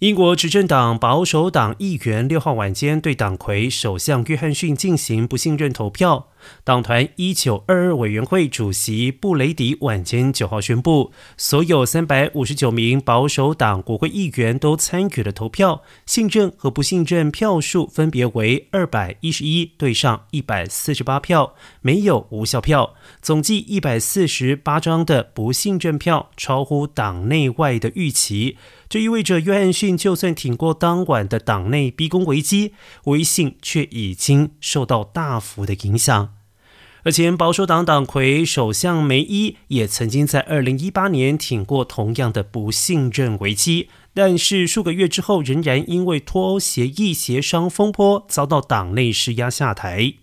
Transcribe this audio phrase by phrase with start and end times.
[0.00, 6.30] 英国执政党保守党议员六号晚间对党魁首相约翰逊进行不信任投票。
[6.64, 22.94] 党团一九二二委员会主席布雷迪晚间九号宣布，所有三百五十九名保守党国会议员都参与了投票，信任和不信任票数分别为二百一十一对上一百四十八票，没有无效票。
[23.20, 28.56] 总计一百四十八张的不信任票，超乎党内外的预期。
[28.88, 36.33] 这意味着约翰逊就算挺过当晚的党内逼宫危机，威信却已经受到大幅的影响。
[37.04, 50.14] 而且保守党党魁首相梅伊也曾经在二零一八年挺过同样的不信任危机，但是数个月之后，仍然因为脱欧协议协商风波遭到党内施压下台。